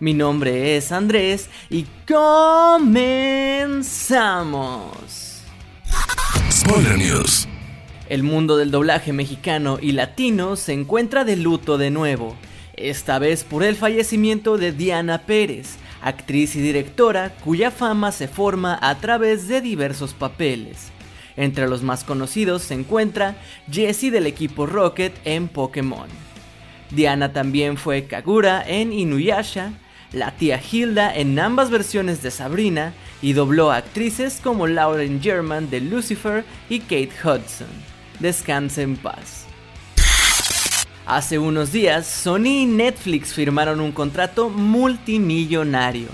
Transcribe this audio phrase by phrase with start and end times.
[0.00, 2.92] Mi nombre es Andrés y comenzamos.
[6.52, 7.48] Spoiler News.
[8.08, 12.36] El mundo del doblaje mexicano y latino se encuentra de luto de nuevo,
[12.76, 18.78] esta vez por el fallecimiento de Diana Pérez, actriz y directora cuya fama se forma
[18.80, 20.90] a través de diversos papeles.
[21.36, 23.34] Entre los más conocidos se encuentra
[23.68, 26.08] Jessie del equipo Rocket en Pokémon.
[26.92, 29.72] Diana también fue Kagura en Inuyasha,
[30.12, 35.70] la tía Hilda en ambas versiones de Sabrina y dobló a actrices como Lauren German
[35.70, 37.68] de Lucifer y Kate Hudson.
[38.20, 39.46] Descanse en paz.
[41.06, 46.08] Hace unos días, Sony y Netflix firmaron un contrato multimillonario.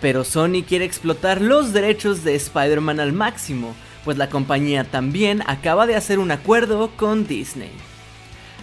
[0.00, 5.88] Pero Sony quiere explotar los derechos de Spider-Man al máximo, pues la compañía también acaba
[5.88, 7.72] de hacer un acuerdo con Disney.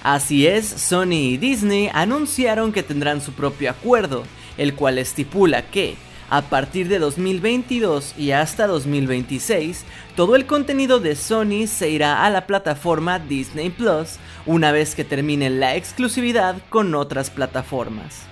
[0.05, 4.21] Así es, Sony y Disney anunciaron que tendrán su propio acuerdo,
[4.55, 5.95] el cual estipula que,
[6.29, 9.83] a partir de 2022 y hasta 2026,
[10.15, 15.05] todo el contenido de Sony se irá a la plataforma Disney Plus una vez que
[15.05, 18.27] termine la exclusividad con otras plataformas.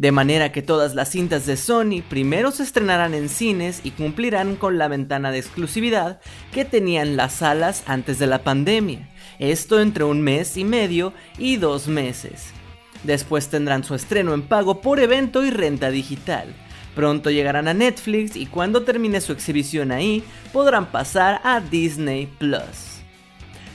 [0.00, 4.56] De manera que todas las cintas de Sony primero se estrenarán en cines y cumplirán
[4.56, 10.04] con la ventana de exclusividad que tenían las salas antes de la pandemia, esto entre
[10.04, 12.46] un mes y medio y dos meses.
[13.04, 16.46] Después tendrán su estreno en pago por evento y renta digital.
[16.94, 23.02] Pronto llegarán a Netflix y cuando termine su exhibición ahí, podrán pasar a Disney Plus.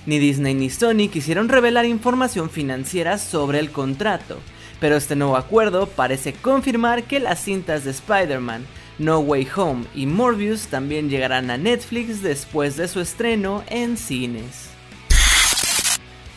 [0.07, 4.39] Ni Disney ni Sony quisieron revelar información financiera sobre el contrato,
[4.79, 8.65] pero este nuevo acuerdo parece confirmar que las cintas de Spider-Man,
[8.99, 14.69] No Way Home y Morbius también llegarán a Netflix después de su estreno en cines.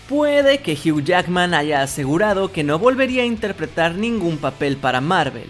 [0.08, 5.48] Puede que Hugh Jackman haya asegurado que no volvería a interpretar ningún papel para Marvel.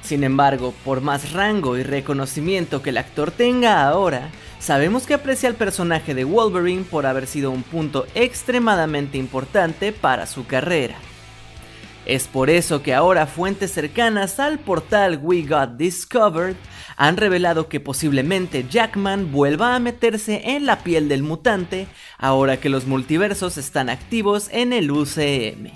[0.00, 5.50] Sin embargo, por más rango y reconocimiento que el actor tenga ahora, sabemos que aprecia
[5.50, 10.96] al personaje de Wolverine por haber sido un punto extremadamente importante para su carrera.
[12.08, 16.56] Es por eso que ahora fuentes cercanas al portal We Got Discovered
[16.96, 21.86] han revelado que posiblemente Jackman vuelva a meterse en la piel del mutante
[22.16, 25.70] ahora que los multiversos están activos en el UCM.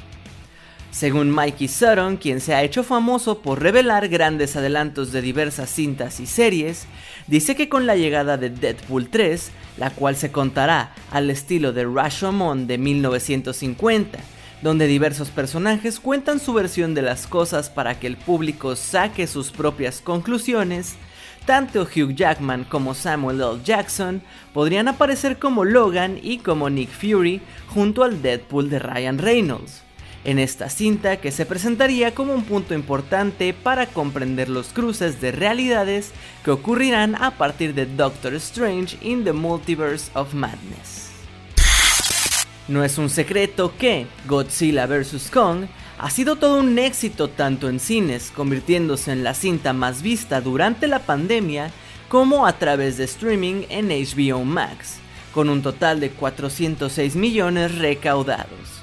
[0.90, 6.18] Según Mikey Sutton, quien se ha hecho famoso por revelar grandes adelantos de diversas cintas
[6.18, 6.86] y series,
[7.26, 11.84] dice que con la llegada de Deadpool 3, la cual se contará al estilo de
[11.84, 14.18] Rashomon de 1950,
[14.62, 19.50] donde diversos personajes cuentan su versión de las cosas para que el público saque sus
[19.50, 20.94] propias conclusiones,
[21.44, 23.60] tanto Hugh Jackman como Samuel L.
[23.64, 24.22] Jackson
[24.54, 29.82] podrían aparecer como Logan y como Nick Fury junto al Deadpool de Ryan Reynolds.
[30.24, 35.32] En esta cinta que se presentaría como un punto importante para comprender los cruces de
[35.32, 36.12] realidades
[36.44, 41.01] que ocurrirán a partir de Doctor Strange in the Multiverse of Madness.
[42.68, 45.30] No es un secreto que Godzilla vs.
[45.32, 45.66] Kong
[45.98, 50.86] ha sido todo un éxito tanto en cines, convirtiéndose en la cinta más vista durante
[50.86, 51.70] la pandemia,
[52.08, 54.98] como a través de streaming en HBO Max,
[55.34, 58.82] con un total de 406 millones recaudados.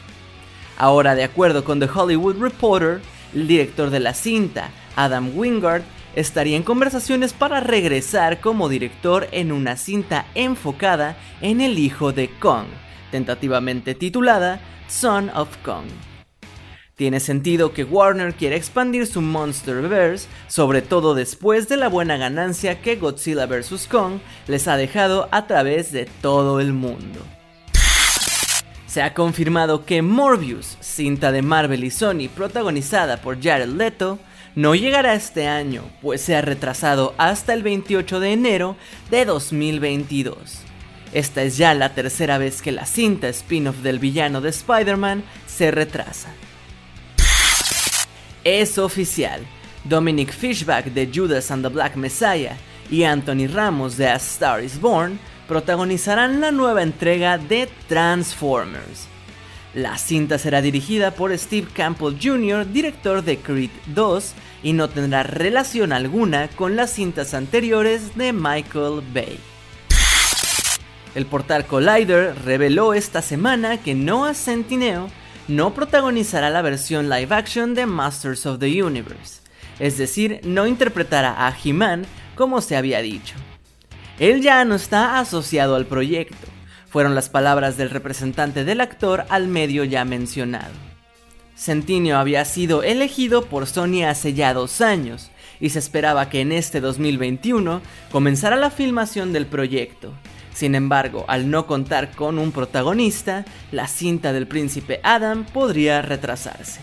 [0.78, 3.01] Ahora, de acuerdo con The Hollywood Reporter,
[3.34, 5.84] el director de la cinta, Adam Wingard,
[6.16, 12.29] estaría en conversaciones para regresar como director en una cinta enfocada en el hijo de
[12.29, 12.66] Kong,
[13.12, 15.86] tentativamente titulada Son of Kong.
[17.00, 22.82] Tiene sentido que Warner quiera expandir su Monsterverse, sobre todo después de la buena ganancia
[22.82, 23.88] que Godzilla vs.
[23.90, 27.22] Kong les ha dejado a través de todo el mundo.
[28.85, 34.20] Se ha confirmado que Morbius, cinta de Marvel y Sony protagonizada por Jared Leto,
[34.56, 38.76] no llegará este año, pues se ha retrasado hasta el 28 de enero
[39.09, 40.69] de 2022.
[41.14, 45.72] Esta es ya la tercera vez que la cinta spin-off del villano de Spider-Man se
[45.72, 46.29] retrasa.
[48.44, 49.41] Es oficial,
[49.84, 52.56] Dominic Fishback de Judas and the Black Messiah
[52.90, 59.08] y Anthony Ramos de A Star is Born protagonizarán la nueva entrega de Transformers.
[59.73, 64.34] La cinta será dirigida por Steve Campbell Jr., director de Creed 2,
[64.64, 69.40] y no tendrá relación alguna con las cintas anteriores de Michael Bay.
[71.16, 75.09] El portal Collider reveló esta semana que Noah Centineo
[75.47, 79.41] no protagonizará la versión live action de Masters of the Universe,
[79.79, 83.35] es decir, no interpretará a He-Man como se había dicho.
[84.20, 86.47] Él ya no está asociado al proyecto,
[86.88, 90.73] fueron las palabras del representante del actor al medio ya mencionado.
[91.56, 96.52] Centineo había sido elegido por Sony hace ya dos años y se esperaba que en
[96.52, 100.14] este 2021 comenzara la filmación del proyecto.
[100.59, 106.82] Sin embargo, al no contar con un protagonista, la cinta del príncipe Adam podría retrasarse.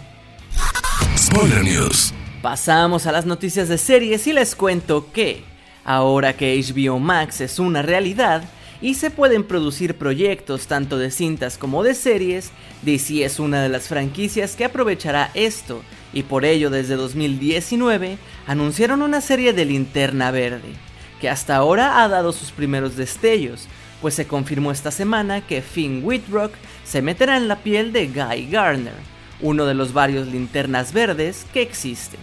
[1.14, 2.14] Spoiler News.
[2.40, 5.44] Pasamos a las noticias de series y les cuento que,
[5.84, 8.44] ahora que HBO Max es una realidad,
[8.80, 13.68] y se pueden producir proyectos tanto de cintas como de series, DC es una de
[13.68, 15.82] las franquicias que aprovechará esto
[16.14, 20.72] y por ello desde 2019 anunciaron una serie de Linterna Verde,
[21.20, 23.68] que hasta ahora ha dado sus primeros destellos,
[24.00, 26.52] pues se confirmó esta semana que Finn Whitrock
[26.84, 28.94] se meterá en la piel de Guy Garner,
[29.40, 32.20] uno de los varios linternas verdes que existen.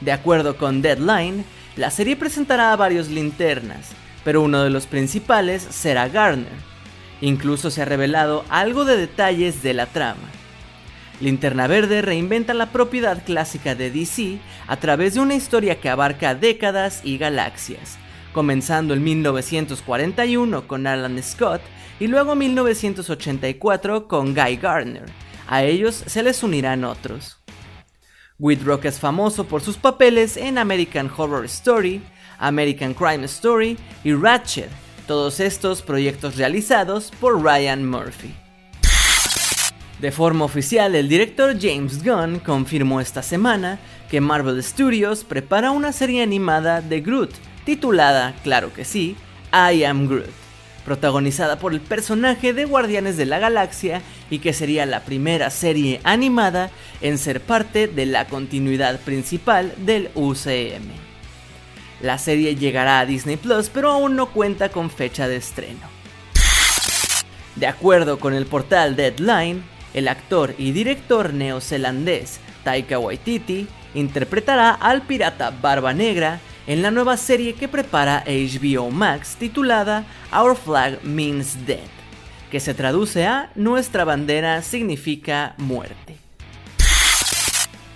[0.00, 1.44] De acuerdo con Deadline,
[1.76, 3.90] la serie presentará a varios linternas,
[4.24, 6.72] pero uno de los principales será Garner.
[7.20, 10.28] Incluso se ha revelado algo de detalles de la trama.
[11.22, 16.34] Linterna Verde reinventa la propiedad clásica de DC a través de una historia que abarca
[16.34, 17.96] décadas y galaxias,
[18.32, 21.60] comenzando en 1941 con Alan Scott
[22.00, 25.04] y luego 1984 con Guy Gardner.
[25.46, 27.38] A ellos se les unirán otros.
[28.40, 32.02] Whitrock es famoso por sus papeles en American Horror Story,
[32.38, 34.70] American Crime Story y Ratchet,
[35.06, 38.41] todos estos proyectos realizados por Ryan Murphy.
[40.02, 43.78] De forma oficial, el director James Gunn confirmó esta semana
[44.10, 47.30] que Marvel Studios prepara una serie animada de Groot,
[47.64, 49.14] titulada, claro que sí,
[49.52, 50.26] I Am Groot,
[50.84, 56.00] protagonizada por el personaje de Guardianes de la Galaxia y que sería la primera serie
[56.02, 60.90] animada en ser parte de la continuidad principal del UCM.
[62.00, 65.88] La serie llegará a Disney Plus, pero aún no cuenta con fecha de estreno.
[67.54, 69.62] De acuerdo con el portal Deadline,
[69.94, 77.16] el actor y director neozelandés Taika Waititi interpretará al pirata Barba Negra en la nueva
[77.16, 81.80] serie que prepara HBO Max titulada Our Flag Means Dead,
[82.50, 86.16] que se traduce a Nuestra bandera significa muerte.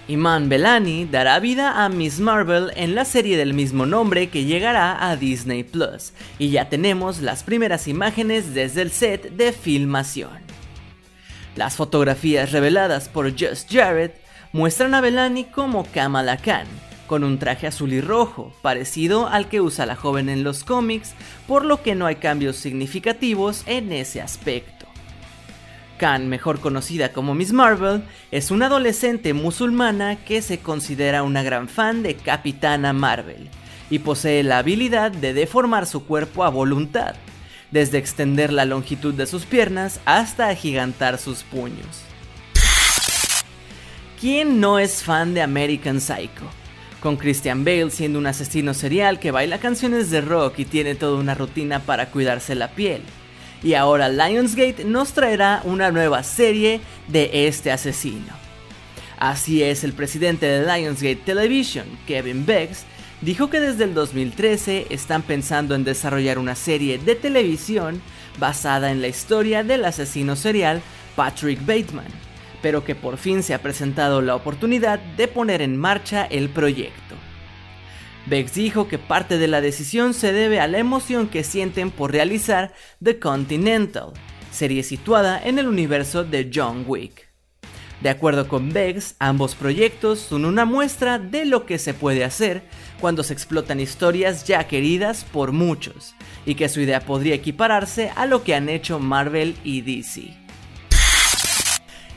[0.09, 5.09] Iman Belani dará vida a Miss Marvel en la serie del mismo nombre que llegará
[5.09, 10.56] a Disney Plus, y ya tenemos las primeras imágenes desde el set de filmación.
[11.57, 14.11] Las fotografías reveladas por Just Jared
[14.53, 16.67] muestran a Belani como Kamala Khan,
[17.07, 21.15] con un traje azul y rojo, parecido al que usa la joven en los cómics,
[21.47, 24.87] por lo que no hay cambios significativos en ese aspecto.
[25.97, 31.69] Khan, mejor conocida como Miss Marvel, es una adolescente musulmana que se considera una gran
[31.69, 33.49] fan de Capitana Marvel
[33.89, 37.15] y posee la habilidad de deformar su cuerpo a voluntad,
[37.71, 42.03] desde extender la longitud de sus piernas hasta agigantar sus puños.
[44.21, 46.51] ¿Quién no es fan de American Psycho?
[47.01, 51.19] Con Christian Bale siendo un asesino serial que baila canciones de rock y tiene toda
[51.19, 53.03] una rutina para cuidarse la piel
[53.63, 58.33] y ahora Lionsgate nos traerá una nueva serie de este asesino.
[59.19, 62.85] Así es, el presidente de Lionsgate Television, Kevin Beggs,
[63.21, 68.01] dijo que desde el 2013 están pensando en desarrollar una serie de televisión
[68.39, 70.83] basada en la historia del asesino serial
[71.15, 72.07] Patrick Bateman,
[72.63, 77.15] pero que por fin se ha presentado la oportunidad de poner en marcha el proyecto.
[78.27, 82.11] Bex dijo que parte de la decisión se debe a la emoción que sienten por
[82.11, 84.13] realizar The Continental,
[84.51, 87.27] serie situada en el universo de John Wick.
[88.01, 92.65] De acuerdo con Bex, ambos proyectos son una muestra de lo que se puede hacer
[93.01, 98.27] cuando se explotan historias ya queridas por muchos, y que su idea podría equipararse a
[98.27, 100.47] lo que han hecho Marvel y DC.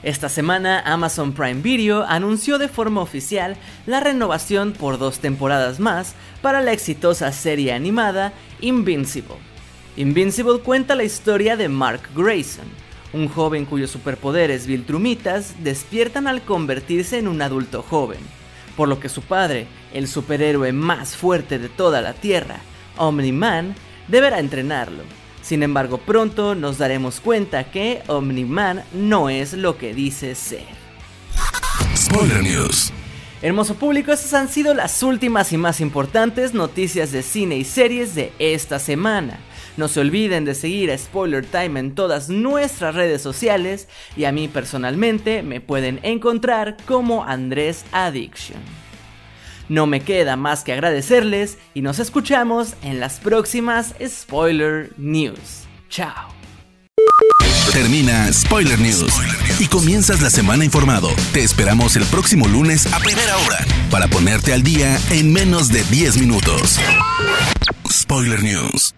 [0.01, 6.15] Esta semana Amazon Prime Video anunció de forma oficial la renovación por dos temporadas más
[6.41, 8.31] para la exitosa serie animada
[8.62, 9.36] Invincible.
[9.98, 12.67] Invincible cuenta la historia de Mark Grayson,
[13.12, 18.19] un joven cuyos superpoderes Viltrumitas despiertan al convertirse en un adulto joven,
[18.79, 22.62] por lo que su padre, el superhéroe más fuerte de toda la Tierra,
[22.95, 23.75] Omni-Man,
[24.07, 25.03] deberá entrenarlo
[25.50, 30.67] sin embargo, pronto nos daremos cuenta que Omni-Man no es lo que dice ser.
[31.98, 32.93] Spoiler News.
[33.41, 38.13] Hermoso público, estas han sido las últimas y más importantes noticias de cine y series
[38.13, 39.39] de esta semana.
[39.79, 44.33] No se olviden de seguir a Spoiler Time en todas nuestras redes sociales y a
[44.33, 48.59] mí personalmente me pueden encontrar como Andrés Addiction.
[49.69, 55.63] No me queda más que agradecerles y nos escuchamos en las próximas Spoiler News.
[55.88, 56.27] Chao.
[57.71, 59.13] Termina Spoiler News
[59.59, 61.07] y comienzas la semana informado.
[61.31, 65.86] Te esperamos el próximo lunes a primera hora para ponerte al día en menos de
[65.86, 66.77] 10 minutos.
[67.89, 68.93] Spoiler News.